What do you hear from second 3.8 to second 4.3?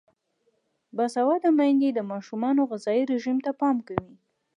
کوي.